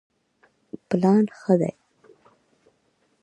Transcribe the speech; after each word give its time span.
پلان 0.87 1.25
ښه 1.37 1.53
دی. 1.59 1.73